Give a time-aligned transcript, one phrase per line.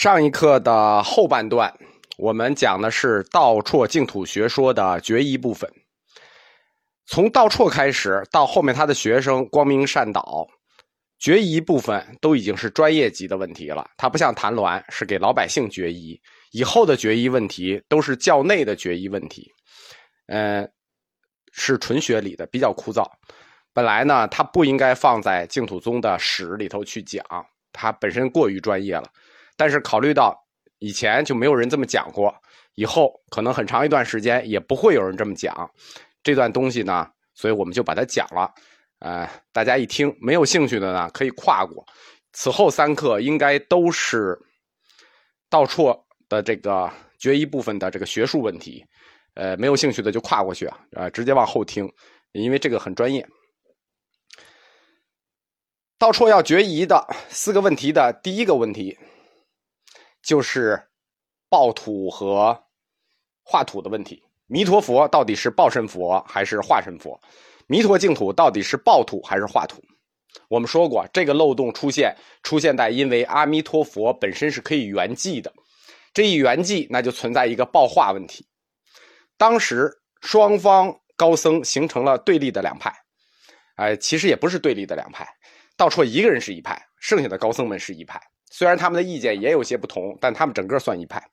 [0.00, 1.76] 上一课的后半段，
[2.18, 5.68] 我们讲的是道绰净土学说的决疑部分。
[7.04, 10.46] 从道绰开始，到后面他的学生光明善导，
[11.18, 13.90] 决疑部分都已经是专业级的问题了。
[13.96, 16.16] 他不像谭鸾是给老百姓决疑，
[16.52, 19.50] 以后的决疑问题都是教内的决疑问题，
[20.28, 20.70] 嗯，
[21.50, 23.04] 是纯学理的，比较枯燥。
[23.72, 27.20] 本来呢，他不应该放在净土宗的史里头去讲，
[27.72, 29.10] 他本身过于专业了。
[29.58, 30.34] 但是考虑到
[30.78, 32.32] 以前就没有人这么讲过，
[32.76, 35.68] 以后可能很长一段时间也不会有人这么讲
[36.22, 38.48] 这段东西呢，所以我们就把它讲了。
[39.00, 41.84] 呃，大家一听没有兴趣的呢，可以跨过。
[42.32, 44.38] 此后三课应该都是
[45.50, 48.84] 道绰的这个决一部分的这个学术问题。
[49.34, 51.92] 呃，没有兴趣的就跨过去啊，啊，直接往后听，
[52.32, 53.26] 因为这个很专业。
[55.98, 58.96] 道绰要决疑的四个问题的第一个问题。
[60.28, 60.78] 就是
[61.48, 62.62] 报土和
[63.42, 64.22] 化土的问题。
[64.46, 67.18] 弥陀佛到底是报身佛还是化身佛？
[67.66, 69.82] 弥陀净土到底是报土还是化土？
[70.50, 75.50] 我们说过，这个漏洞出现出现在因为阿弥陀佛本身是可以圆寂的，
[76.12, 78.46] 这一圆寂那就存在一个报化问题。
[79.38, 82.94] 当时双方高僧形成了对立的两派，
[83.76, 85.26] 哎，其实也不是对立的两派，
[85.74, 88.20] 道绰一个人是一派，剩下的高僧们是一派。
[88.50, 91.30] 虽然他们的意见也有些不同，但他们整个算一派。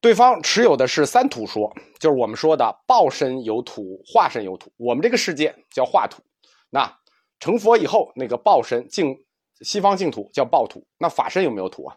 [0.00, 4.72] 对方持有的是三土说，就是我们说的报身有土，化身有土。
[4.76, 6.22] 我们这个世界叫化土，
[6.70, 6.98] 那
[7.40, 9.24] 成佛以后那个报身净
[9.62, 10.86] 西方净土叫报土。
[10.98, 11.96] 那法身有没有土啊？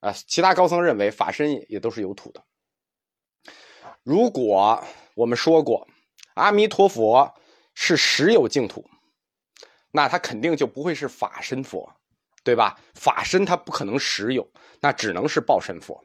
[0.00, 2.42] 啊，其他高僧认为法身也都是有土的。
[4.02, 4.82] 如果
[5.14, 5.88] 我们说过
[6.34, 7.32] 阿弥陀佛
[7.74, 8.84] 是实有净土，
[9.92, 11.90] 那他肯定就不会是法身佛。
[12.46, 12.78] 对吧？
[12.94, 14.48] 法身它不可能实有，
[14.80, 16.00] 那只能是报身佛。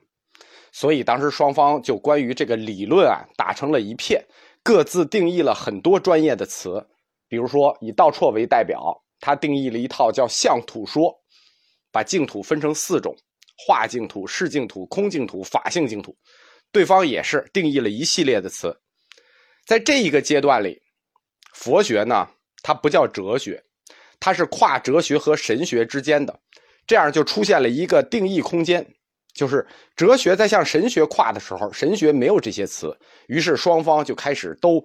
[0.72, 4.26] 所以当时双方就关于这个理论啊打成了一片，
[4.64, 6.84] 各自定义了很多专业的词。
[7.28, 8.82] 比如说以道绰为代表，
[9.20, 11.16] 他定义了一套叫相土说，
[11.92, 13.16] 把净土分成四种：
[13.68, 16.18] 化净土、视净土、空净土、法性净土。
[16.72, 18.76] 对方也是定义了一系列的词。
[19.68, 20.82] 在这一个阶段里，
[21.54, 22.28] 佛学呢，
[22.64, 23.64] 它不叫哲学。
[24.22, 26.40] 它是跨哲学和神学之间的，
[26.88, 28.94] 这样就出现了一个定义空间，
[29.34, 32.96] 就是哲学在向神学跨的时候，神学没有这些词，
[33.28, 34.82] 于是双方就开始都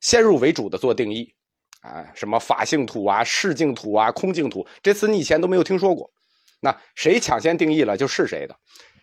[0.00, 1.34] 先入为主的做定义，
[1.80, 6.12] 啊，什么法性土啊、视净土啊、空净土，这词你以前都没有听说过，
[6.60, 8.54] 那谁抢先定义了就是谁的，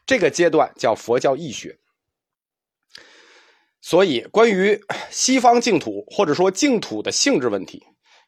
[0.05, 1.75] 这个阶段叫佛教义学。
[3.81, 7.83] 所以，关于西方净土或者说净土的性质问题。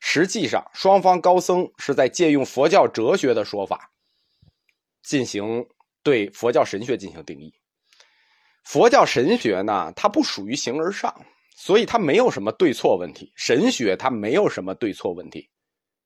[0.06, 3.90] 实际上，双方高僧是在借用佛教哲学的说法，
[5.02, 5.66] 进行
[6.04, 7.52] 对佛教神学进行定义。
[8.66, 11.16] 佛教神学呢，它不属于形而上，
[11.56, 13.32] 所以它没有什么对错问题。
[13.38, 15.50] 神学它没有什么对错问题。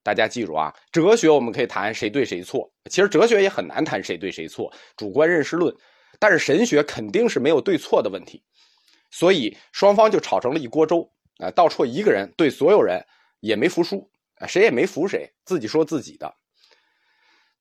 [0.03, 5.75] 大家记住啊，哲学我们可以谈谁对谁错，其实哲学也很难谈谁对谁错，主观认识论。
[6.19, 8.43] 但是神学肯定是没有对错的问题，
[9.09, 11.49] 所以双方就吵成了一锅粥啊！
[11.49, 13.03] 道绰一个人对所有人。
[13.39, 14.09] 也没服输，
[14.47, 16.35] 谁也没服谁，自己说自己的。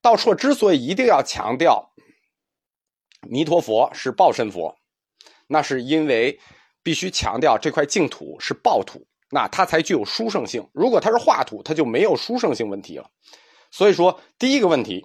[0.01, 1.93] 道绰之所以一定要强调
[3.29, 4.77] 弥陀佛是报身佛，
[5.49, 6.39] 那是因为
[6.83, 10.69] 必须强调这块净土是报土，那它才具有殊胜性。
[10.73, 13.11] 如果它是化土，它就没有殊胜性问题了。
[13.73, 15.05] 所以说，第一个问题，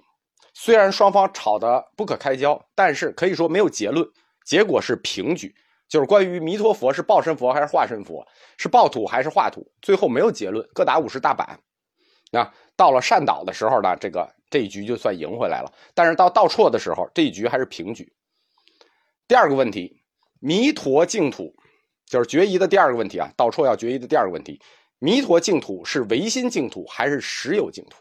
[0.54, 4.06] 虽然双方吵得不可开交，但是可以说没有结论，
[4.46, 5.52] 结果是平局。
[5.92, 8.26] 就是关于弥陀佛是报身佛还是化身佛，
[8.56, 11.60] 是报土还是化土，最后没有结论，各打五十大板。
[12.30, 15.70] 那到了善导的时候呢，这个这一局就算赢回来了。
[15.92, 18.10] 但是到道绰的时候，这一局还是平局。
[19.28, 20.02] 第二个问题，
[20.40, 21.54] 弥陀净土
[22.06, 24.58] 就是决疑的第二个问题啊，道绰要决疑的第二个问题，
[24.98, 27.98] 弥陀净土是唯心净土还是实有净土？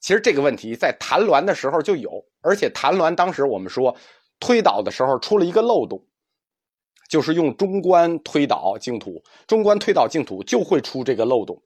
[0.00, 3.96] 其实这个问题在谭鸾的时候就有，而且谭鸾当时我们说
[4.38, 6.06] 推导的时候出了一个漏洞。
[7.10, 11.60] 就是用中观推导净土，中观推导净土就会出这个漏洞。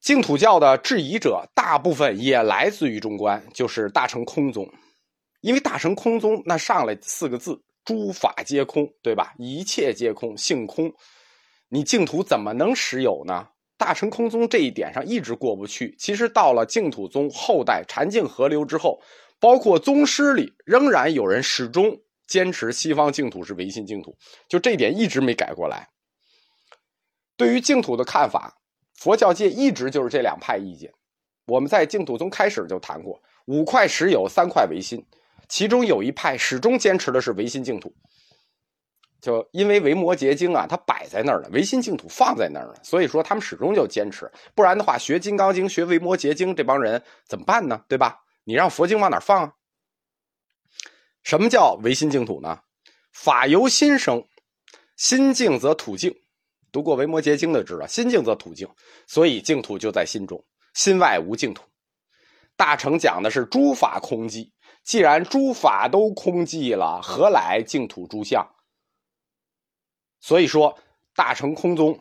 [0.00, 4.70] 净土教的质疑者大部分也来自于中观，就是大乘空宗，
[5.40, 9.32] 因为大乘空宗那上来四个字“诸法皆空”，对吧？
[9.38, 10.92] 一切皆空，性空，
[11.70, 13.48] 你净土怎么能实有呢？
[13.78, 15.96] 大乘空宗这一点上一直过不去。
[15.98, 19.00] 其实到了净土宗后代禅净合流之后，
[19.40, 21.98] 包括宗师里仍然有人始终。
[22.28, 24.16] 坚持西方净土是唯心净土，
[24.48, 25.88] 就这点一直没改过来。
[27.36, 28.58] 对于净土的看法，
[28.94, 30.92] 佛教界一直就是这两派意见。
[31.46, 35.04] 我们在净土宗开始就谈过，五块实有，三块唯心。
[35.48, 37.90] 其中有一派始终坚持的是唯心净土，
[39.18, 44.30] 就因为维摩诘经啊，它摆在那儿了，唯心净土放在那儿了，所以说他们始终就坚持。
[44.54, 47.82] 不然的话，学金刚经、学维摩诘经这帮人怎么办呢？
[47.88, 48.20] 对吧？
[48.44, 49.52] 你让佛经往哪放啊？
[51.28, 52.58] 什么叫唯心净土呢？
[53.12, 54.26] 法由心生，
[54.96, 56.10] 心净则土净。
[56.72, 58.66] 读过维摩诘经的知道，心净则土净，
[59.06, 60.42] 所以净土就在心中，
[60.72, 61.62] 心外无净土。
[62.56, 64.50] 大乘讲的是诸法空寂。
[64.84, 68.48] 既然诸法都空寂了，何来净土诸相？
[70.20, 70.78] 所以说，
[71.14, 72.00] 大乘空宗，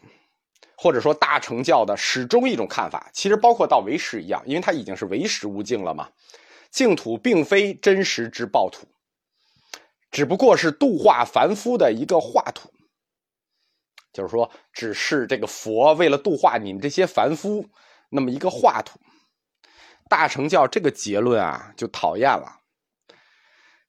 [0.78, 6.10] 或者说大乘教的始终一种看法，其实包括到唯识一样，因为它已经是唯识无境了嘛。
[6.72, 8.88] 净土并非真实之报土，
[10.12, 12.72] 只不过是度化凡夫的一个化土。
[14.14, 17.70] 就是说，只是这个佛为了度化你们这些凡夫，
[18.10, 19.00] 那么一个化土。
[20.10, 22.62] 大乘教这个结论啊，就讨厌了。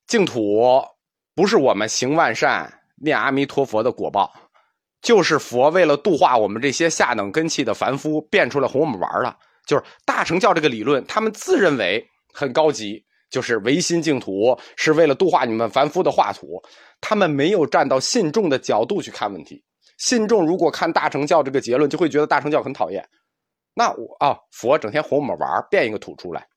[0.07, 0.85] 净土
[1.35, 4.33] 不是我们行万善、念阿弥陀佛的果报，
[5.01, 9.39] 就是佛为了度化我们这些下等根器的凡夫，变出来哄我们玩了。
[9.65, 16.63] 就是大乘教这个理论，他们自认为很高级，就是唯心净土是为了度化你们凡夫的化土。
[17.01, 19.65] 他们没有站到信众的角度去看问题。
[19.99, 23.09] 信众如果看大乘教这个结论，就会觉得大乘教很讨厌。
[23.75, 26.49] 那我啊，佛整天哄我们玩，变一个土出来。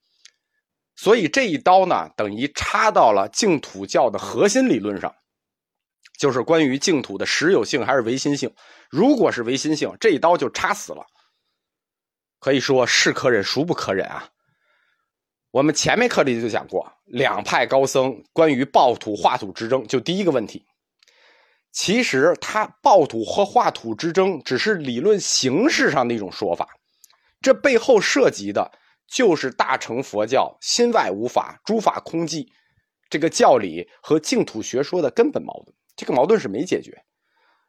[0.96, 5.14] 所以这一刀呢，等于插到了净土教的核心理论上，
[6.20, 8.54] 就是关于净土的实有性还是唯心性。
[8.90, 11.06] 如果是唯心性，这一刀就插死了。
[12.40, 14.28] 可以说是可忍，孰不可忍啊！
[15.52, 20.66] 我们前面课里就讲过，两派高僧关于暴土化土之争，就第一个问题，
[21.72, 26.70] 其实他暴土和化土之争只是理论形式上的一种说法，
[27.42, 28.72] 这背后涉及的。
[29.14, 32.48] 就是大乘佛教心外无法，诸法空寂，
[33.10, 36.98] 这个教理和净土学说的根本矛盾，这个矛盾是没解决，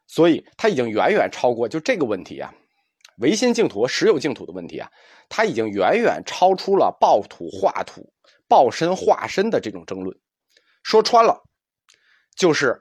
[0.07, 2.55] 所以它已经远远超过就这个问题啊，
[3.19, 4.91] 唯心净土和实有净土的问题啊，
[5.29, 8.13] 它已经远远超出了报土化土、
[8.49, 10.19] 报身化身的这种争论。
[10.83, 11.43] 说穿了，
[12.37, 12.81] 就是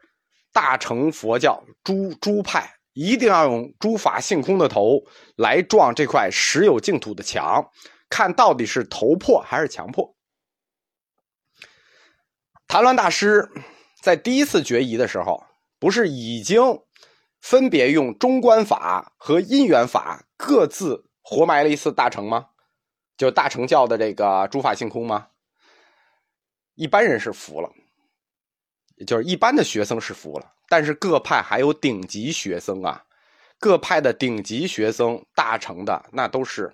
[0.51, 5.01] 大乘佛教诸诸派一定要用诸法性空的头
[5.35, 7.69] 来撞这块实有净土的墙。
[8.09, 10.13] 看到底是头破还是墙破？
[12.67, 13.49] 谭鸾大师
[14.01, 15.45] 在第一次决疑的时候，
[15.79, 16.61] 不是已经
[17.41, 22.47] 分别用中观法和因缘法各自活埋了一次大乘吗？
[23.17, 25.27] 就大乘教的这个诸法性空吗？
[26.75, 27.69] 一般人是服了，
[29.05, 33.03] 就是一般的学生是服了，但是各派还有顶级学生啊，
[33.59, 36.73] 各派的顶级学生大乘的那都是。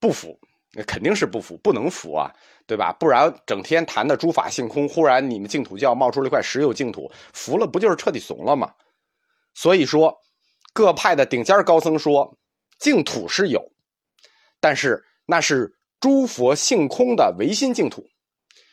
[0.00, 0.38] 不服，
[0.74, 2.32] 那肯定是不服，不能服啊，
[2.66, 2.92] 对吧？
[2.92, 8.72] 不然整天谈的诸法性空，忽然你们净土教冒出了一块实有净土，服了不就是彻底怂了吗？
[9.58, 10.16] 所以说，
[10.72, 12.38] 各派的顶尖高僧说，
[12.78, 13.72] 净土是有，
[14.60, 18.06] 但是那是诸佛性空的唯心净土，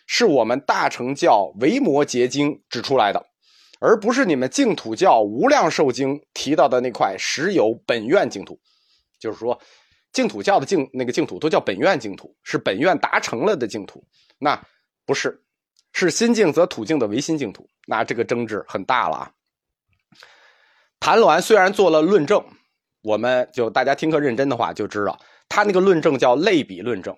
[0.06, 3.26] 是我们大乘教维摩诘经指出来的，
[3.80, 8.60] 而不是你们净土教无量寿经提到的那块实有本愿净土，
[9.20, 9.60] 就是说。
[10.12, 14.02] 净土教的净那个净土都叫本愿净土，是本愿达成了的净土。
[14.38, 14.58] 那
[15.04, 15.44] 不是，
[15.92, 17.68] 是心净则土净的唯心净土。
[17.86, 19.32] 那这个争执很大了啊。
[21.05, 22.43] 谭鸾虽然做了论证，
[23.03, 25.15] 我们就大家听课认真的话就知道，
[25.47, 27.15] 他那个论证叫类比论证，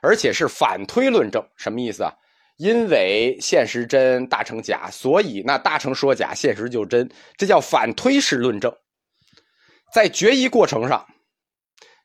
[0.00, 1.40] 而且是反推论证。
[1.56, 2.12] 什么意思啊？
[2.56, 8.74] 因为现实真，大成假，所以那大成说假，现实就真，这叫反推式论证。
[9.94, 11.06] 在决疑过程上。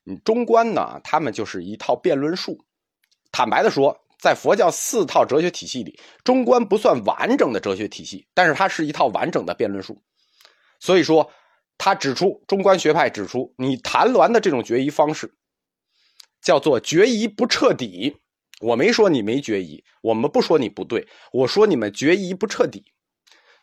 [0.04, 1.02] 你中观呢？
[1.04, 2.64] 他们就是一套辩论术。
[3.32, 10.00] 坦白的说，在佛教四套哲学体系里，中观不算完整的哲学体系，但是它是一套完整的辩论术。
[10.80, 11.32] 所以说，
[11.78, 15.36] 他指出中观学派指出，你谈鸾的这种决疑方式，
[16.42, 18.18] 叫做决疑不彻底。
[18.62, 22.84] 我没说你没决疑，我们不说你不对，我说你们决疑不彻底。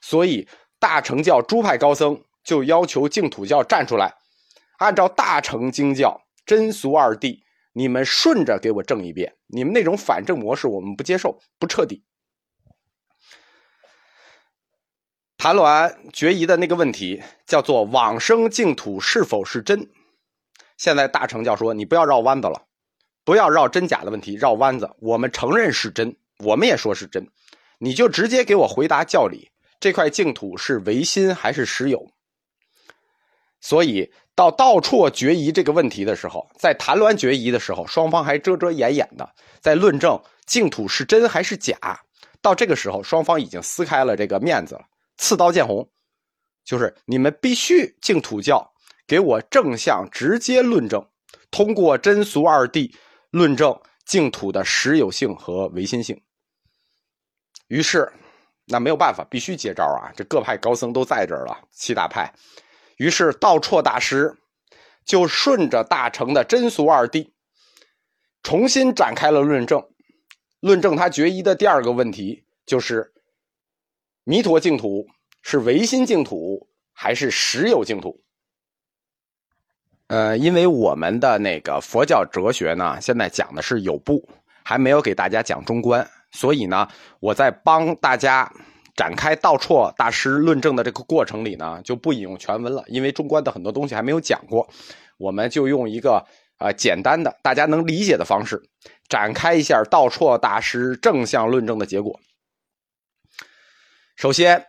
[0.00, 4.14] 所以大乘教诸派高僧就要求净土教站出来，
[4.78, 6.20] 按照大乘经教。
[6.46, 7.40] 真俗二谛，
[7.72, 9.34] 你们顺着给我证一遍。
[9.46, 12.04] 你们那种反证模式，我们不接受，不彻底。
[15.44, 19.90] 谭鸾决疑的那个问题叫做往生净土是否是真？
[20.78, 22.62] 现在大成教说你不要绕弯子了，
[23.26, 24.88] 不要绕真假的问题，绕弯子。
[25.00, 27.28] 我们承认是真，我们也说是真，
[27.76, 32.08] 你就直接给我回答教理：这块净土是唯心还是实有？
[33.60, 34.10] 所以。
[34.36, 42.00] 到道绰决疑这个问题的时候，在谈论决疑的时候，双方还遮遮掩掩的在论证净土是真还是假。
[42.42, 44.80] 到这个时候，双方已经撕开了这个面子了，
[45.16, 45.90] 刺刀见红，
[46.64, 48.72] 就是你们必须净土教
[49.06, 51.06] 给我正向直接论证，
[51.50, 52.94] 通过真俗二谛
[53.30, 56.20] 论证净土的实有性和唯心性。
[57.68, 58.12] 于是，
[58.66, 60.12] 那没有办法，必须接招啊！
[60.14, 62.34] 这各派高僧都在这儿了，七大派。
[62.96, 64.36] 于是道绰大师
[65.04, 67.30] 就顺着大乘的真俗二谛，
[68.42, 69.88] 重新展开了论证。
[70.60, 73.13] 论证他决疑的第二个问题就是：
[74.24, 75.06] 弥陀净土
[75.42, 78.20] 是唯心净土还是实有净土？
[80.08, 84.28] 呃，因为我们的那个佛教哲学呢，现在讲的是有部，
[84.64, 86.88] 还没有给大家讲中观，所以呢，
[87.20, 88.50] 我在帮大家
[88.96, 94.68] 展开道绰大师论证的这个过程里呢，就不引用全文了，因为中观的很多东西还没有讲过，
[95.18, 96.26] 我们就用一个。
[96.56, 98.62] 啊，简单的大家能理解的方式，
[99.08, 102.20] 展开一下道绰大师正向论证的结果。
[104.16, 104.64] 首先，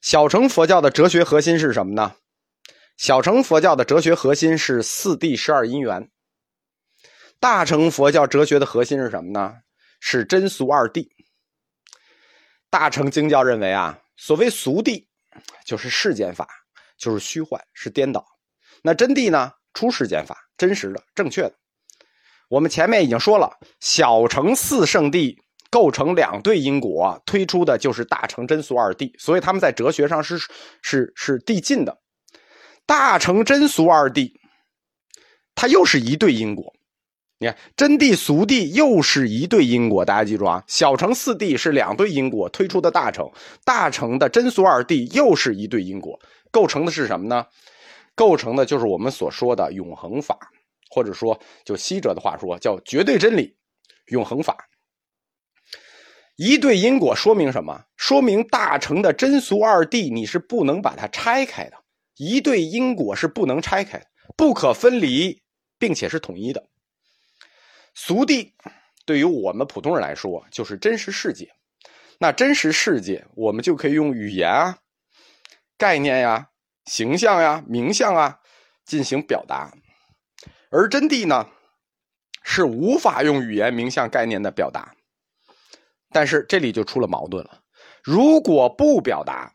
[0.00, 2.14] 小乘佛教的哲学核心是什么呢？
[2.96, 6.08] 小乘佛教的哲学核心是四谛十二因缘。
[7.40, 9.56] 大乘佛教哲学的核心是什么呢？
[9.98, 11.08] 是真俗二谛。
[12.70, 15.04] 大乘经教认为啊，所谓俗谛，
[15.66, 16.48] 就是世间法，
[16.96, 18.24] 就是虚幻，是颠倒。
[18.82, 19.52] 那真谛呢？
[19.74, 21.54] 出世间法，真实的、正确的。
[22.48, 25.36] 我们前面已经说了，小乘四圣谛
[25.74, 30.38] 构成两对因果，推出的就是大乘真俗二谛，所以他们在哲学上是
[30.82, 31.98] 是是递进的。
[32.86, 34.30] 大乘真俗二谛，
[35.56, 36.72] 它又是一对因果。
[37.38, 40.62] 你看，真谛俗谛又是一对因果，大家记住啊。
[40.68, 43.28] 小乘四谛是两对因果推出的大乘，
[43.64, 46.16] 大乘的真俗二谛又是一对因果，
[46.52, 47.44] 构成的是什么呢？
[48.14, 50.38] 构成的就是我们所说的永恒法，
[50.90, 53.56] 或者说就西哲的话说叫绝对真理，
[54.12, 54.56] 永恒法。
[56.36, 57.84] 一对因果说明什么？
[57.96, 61.76] 说明大乘的真俗二谛你是不能把它拆开的。
[62.16, 65.42] 一对因果是不能拆开的，不可分离，
[65.78, 66.64] 并且是统一的。
[67.94, 68.52] 俗谛
[69.04, 71.52] 对于我们普通人来说就是真实世界，
[72.18, 74.78] 那真实世界我们就可以用语言啊、
[75.76, 76.50] 概念呀。
[76.86, 78.40] 形象呀、名相啊，
[78.84, 79.72] 进行表达，
[80.70, 81.48] 而真谛呢，
[82.42, 84.93] 是无法用语言、名相、概念的表达。
[86.14, 87.60] 但是这里就出了矛盾了：
[88.04, 89.52] 如果不表达，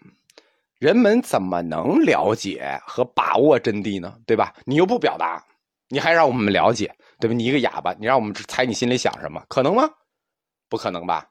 [0.78, 4.20] 人们怎么能了解和把握真谛呢？
[4.25, 4.54] 对吧？
[4.66, 5.42] 你又不表达，
[5.88, 7.34] 你还让我们了解，对吧？
[7.34, 9.42] 你一个哑巴，你让我们猜你心里想什么？
[9.48, 9.89] 可能吗？
[10.68, 11.30] 不可能吧？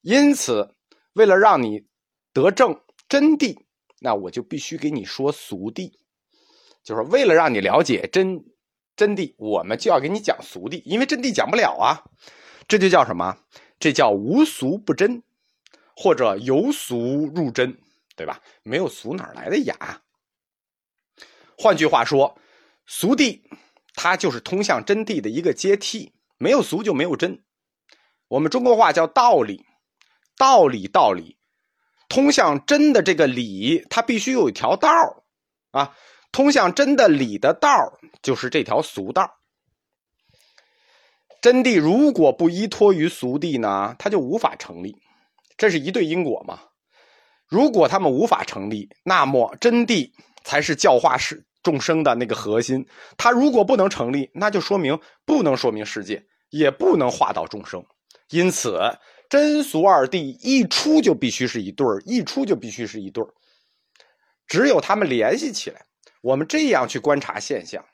[0.00, 0.74] 因此，
[1.12, 1.84] 为了让你
[2.32, 3.54] 得证真谛。
[4.00, 5.92] 那我就必须给你说俗谛，
[6.82, 8.42] 就是为了让你了解真
[8.96, 12.02] 真谛，我们就要给你讲俗谛，因为真谛讲不了啊。
[12.66, 13.36] 这就叫什么？
[13.80, 15.22] 这叫无俗不真，
[15.96, 17.76] 或者由俗入真，
[18.14, 18.40] 对吧？
[18.62, 20.02] 没有俗哪来的雅？
[21.56, 22.38] 换句话说，
[22.86, 23.40] 俗谛
[23.94, 27.42] 它就是通向真谛的一个阶梯，没有俗就没有真。
[28.28, 29.64] 我们中国话叫道理，
[30.36, 31.38] 道理，道理。
[32.08, 34.90] 通向真的这个理，它必须有一条道
[35.70, 35.96] 啊！
[36.32, 39.39] 通向真的理的道就是这条俗道。
[41.40, 44.96] 真谛如果不依托于俗谛呢，它就无法成立。
[45.56, 46.60] 这是一对因果嘛？
[47.46, 50.10] 如果他们无法成立，那么真谛
[50.44, 52.86] 才是教化世众生的那个核心。
[53.16, 57.84] 它如果不能成立，那就说明不能说明世界，也不能化导众生。
[58.30, 58.80] 因此。
[59.30, 63.32] 真俗二谛一出就必须是一对儿，一出就必须是一对儿。
[64.48, 65.86] 只有他们联系起来，
[66.20, 67.84] 我们这样去观察现象，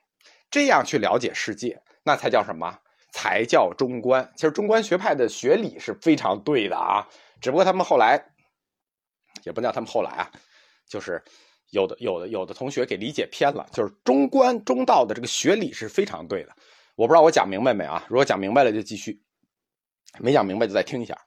[0.51, 2.79] 这样去了解世界，那才叫什么？
[3.27, 4.33] 才叫中观。
[4.37, 7.07] 其实中观学派的学理是非常对的啊，
[7.41, 8.25] 只不过他们后来，
[9.43, 10.31] 也不叫他们后来啊，
[10.89, 11.21] 就是
[11.71, 16.55] 有的有的有的同学给理解偏了，就是中观中道的这个学理是非常对的。
[16.95, 18.05] 我不知道我讲明白没啊？
[18.09, 19.21] 如果讲明白了就继续，
[20.19, 21.19] 没讲明白就再听一下。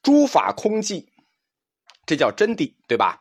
[0.00, 1.08] 诸法空寂，
[2.06, 3.20] 这叫真谛，对吧？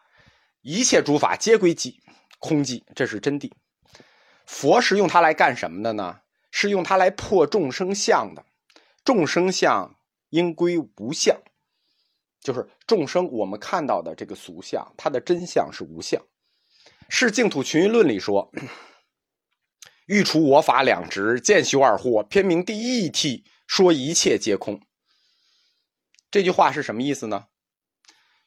[0.61, 1.95] 一切诸法皆归寂，
[2.39, 3.51] 空寂，这是真谛。
[4.45, 6.19] 佛是用它来干什么的呢？
[6.55, 8.45] 是用它来破众生相的。
[9.03, 9.93] 众生相
[10.29, 11.35] 应归无相，
[12.39, 16.21] 就是众生我们看到的这个俗相，它的真相是无相。
[17.09, 18.51] 是净土群论里说
[20.05, 24.79] ：“欲除我法两执，见修二惑，偏明第一谛，说一切皆空。”
[26.29, 27.47] 这句话是什么意思呢？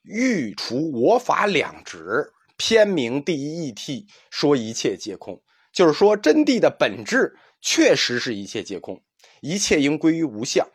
[0.02, 5.42] 欲除我法两执，偏明第一义谛，说一切皆空。
[5.72, 9.02] 就是说，真谛的本质确实是一切皆空，
[9.40, 10.66] 一切应归于无相。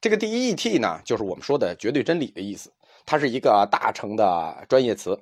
[0.00, 2.70] 这个第一义谛呢，就是我们说的绝对真理的意思，
[3.06, 5.18] 它是一个大乘的专业词。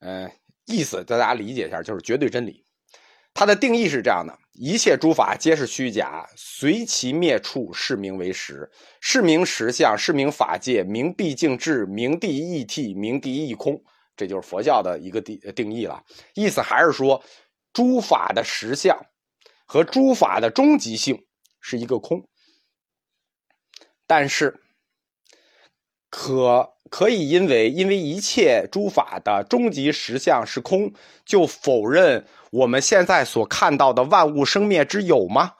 [0.00, 0.30] 嗯，
[0.66, 2.64] 意思大家理解一下，就是绝对真理。
[3.32, 8.70] 它的定义是这样的：一切诸法皆是虚假，随其灭处，是名为实。
[9.00, 13.82] 是名实相，是名法界，名毕竟智，名第一义谛，名第一义空。
[14.16, 16.00] 这就是佛教的一个定定义了。
[16.34, 17.20] 意思还是说。
[17.72, 18.96] 诸法的实相
[19.74, 21.26] 和诸法的终极性
[21.60, 22.28] 是一个空，
[24.06, 24.60] 但是
[26.08, 30.92] 可可以因为因为一切诸法的终极实相是空，
[31.26, 35.54] 就否认我们现在所看到的万物生灭之有吗？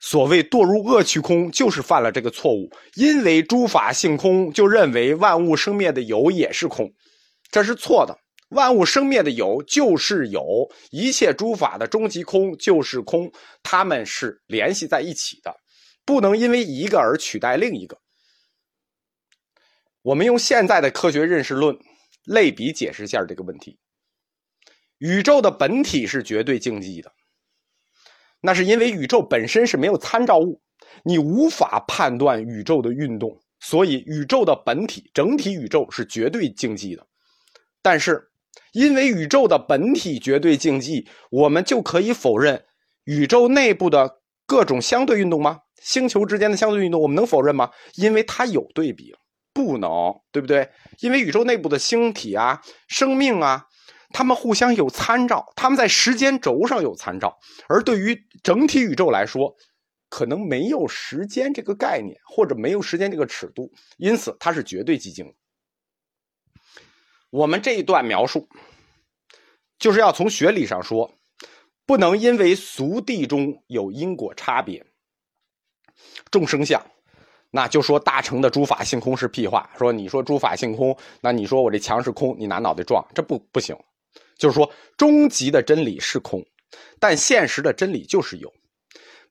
[0.00, 2.68] 所谓堕入恶趣空，就是犯了这个错误。
[2.96, 6.92] 因为诸法性空，就认为万物生灭的有也是空，
[7.48, 8.18] 这是错的。
[8.50, 13.32] 万物生灭的有就是有，一切诸法的终极空就是空，
[13.64, 15.56] 它们是联系在一起的，
[16.04, 17.98] 不能因为一个而取代另一个。
[20.02, 21.76] 我们用现在的科学认识论
[22.24, 23.80] 类比解释一下这个问题：
[24.98, 27.12] 宇宙的本体是绝对静寂的，
[28.40, 30.62] 那是因为宇宙本身是没有参照物，
[31.02, 37.04] 你无法判断宇宙的运动，所以宇宙的本体整体宇宙是绝对静寂的，
[37.82, 38.30] 但是。
[38.72, 42.64] 因为宇宙的本体绝对静寂，我们就可以否认
[43.04, 45.60] 宇宙内部的各种相对运动吗？
[45.82, 47.70] 星球之间的相对运动，我们能否认吗？
[47.94, 49.14] 因为它有对比，
[49.52, 49.90] 不能，
[50.32, 50.68] 对不对？
[51.00, 53.66] 因为宇宙内部的星体啊、生命啊，
[54.10, 57.36] 它们互相有参照，它们在时间轴上有参照，
[57.68, 59.54] 而对于整体宇宙来说，
[60.08, 65.32] 可能没有时间这个概念，或者没有时间这个尺度，因此它是绝对寂静的。
[67.36, 68.48] 我们这一段描述，
[69.78, 71.12] 就是要从学理上说，
[71.84, 74.82] 不能因为俗谛中有因果差别，
[76.30, 76.82] 众生相，
[77.50, 79.68] 那就说大乘的诸法性空是屁话。
[79.78, 83.76] 说你说诸法性空，那你说我这墙是空，你拿脑袋撞，这不不行。
[84.38, 86.42] 就是说，终极的真理是空，
[86.98, 88.50] 但现实的真理就是有，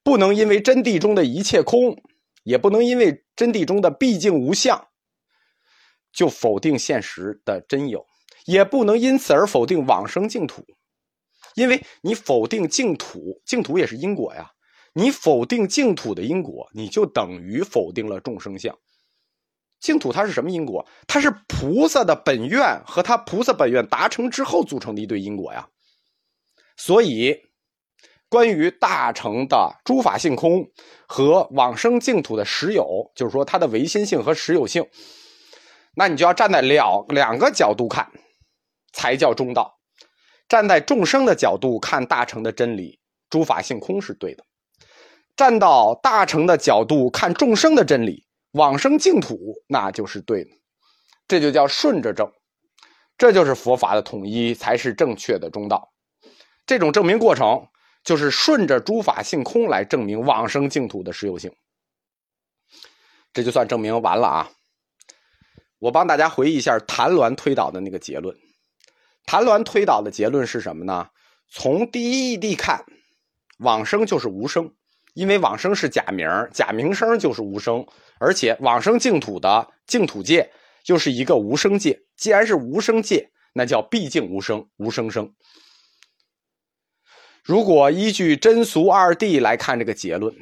[0.03, 1.99] 不能因为真谛中的一切空，
[2.43, 4.89] 也不能因为真谛中的毕竟无相。
[6.15, 8.05] 就否定现实的真有，
[8.45, 10.65] 也不能因此而否定往生净土，
[11.55, 14.49] 因为你否定净土，净土也是因果呀。
[14.93, 18.73] 你否定净土的因果，你就等于否定了众生相。
[19.81, 20.87] 净土它是什么因果？
[21.05, 25.67] 它是菩萨的本愿和他菩萨本愿达成之后组成的一对因果呀。
[26.77, 27.35] 所以，
[28.29, 30.65] 关于大乘的诸法性空
[31.07, 34.87] 和往生净土的实有，就是说它的唯心性和实有性。
[35.95, 38.11] 那你就要站在两两个角度看，
[38.93, 39.79] 才叫中道。
[40.47, 44.43] 站在众生的角度看大乘的真理，诸法性空是对的；
[45.35, 50.51] 站到大乘的角度看众生的真理，往生净土那就是对的。
[51.27, 52.31] 这就叫顺着证，
[53.17, 55.91] 这就是佛法的统一，才是正确的中道。
[56.67, 57.67] 这种证明过程
[58.03, 61.51] 就是顺着诸法性空来证明往生净土的实有性。
[63.33, 64.51] 这就算证明完了啊。
[65.79, 68.35] 我帮大家回忆一下谭鸾推导的那个结论。
[69.25, 71.07] 谭鸾推导的结论是什么呢？
[71.49, 72.83] 从第一义谛看，
[73.59, 74.73] 往生就是无生，
[75.13, 77.85] 因为往生是假名，假名声就是无生，
[78.19, 80.51] 而且往生净土的净土界
[80.83, 81.99] 就是一个无生界。
[82.17, 85.33] 既然是无生界，那叫毕竟无生，无生生。
[87.43, 90.35] 如果依据真俗二谛来看这个结论，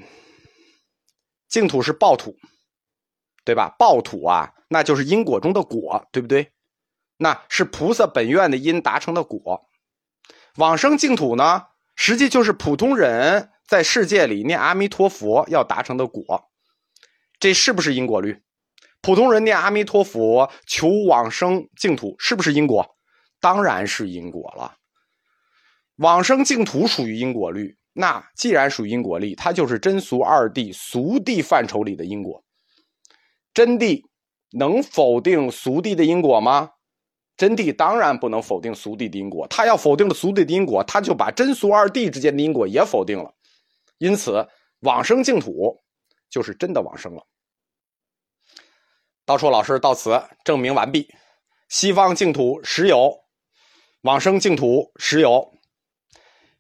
[1.50, 2.36] 净土是暴土。
[3.44, 3.76] 对吧？
[3.78, 6.52] 暴土啊，那就是因果中的果，对不对？
[7.18, 9.70] 那是菩萨本愿的因达成的果。
[10.58, 16.50] 往生净土呢，实际就是普通人在世界里念阿弥陀佛要达成的果。
[17.40, 18.42] 这是不是因果律？
[19.02, 22.96] 普通人念阿弥陀佛求往生净土，是不是因果？
[23.42, 24.78] 当然是因果了。
[25.98, 32.43] 往生净土属于因果律，那既然属于因果律，它就是真俗二谛俗谛范畴里的因果。
[33.54, 34.04] 真谛
[34.52, 36.72] 能否定俗谛的因果吗？
[37.36, 39.48] 真谛当然不能否定俗谛的因果。
[39.48, 43.34] 他要否定了俗谛的因果，他就把真俗二谛之间的因果也否定了。
[43.98, 44.48] 因此，
[44.80, 45.82] 往生净土
[46.30, 47.26] 就是真的往生了。
[49.26, 51.08] 道绰老师到此证明完毕。
[51.70, 53.24] 西方净土实有，
[54.02, 55.54] 往生净土实有。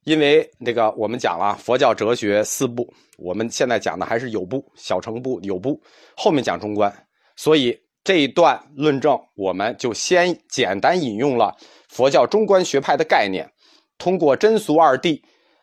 [0.03, 5.81] 因为那个我们讲了佛教哲学四部，我们现在讲的还是有部、小乘部、有部，
[6.15, 6.93] 后面讲中观，
[7.35, 11.55] 所以这一段论证，我们就先简单引用了
[11.89, 13.49] 佛教中观学派的概念，
[13.97, 15.21] 通过真俗二谛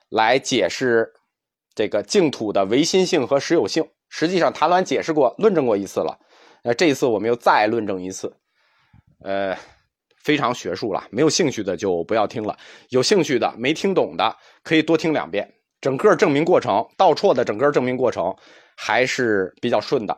[0.08, 1.12] 来解释
[1.74, 3.86] 这个净土的唯心性和实有性。
[4.08, 6.18] 实际上，谭鸾解释过、论证过一次了。
[6.62, 8.34] 呃，这一次我们又再论证一次，
[9.22, 9.56] 呃，
[10.22, 11.04] 非常学术了。
[11.10, 12.56] 没有兴趣的就不要听了，
[12.90, 15.52] 有兴趣的、没听懂的可以多听两遍。
[15.80, 18.34] 整个证明过程，倒错的整个证明过程
[18.76, 20.16] 还是比较顺的。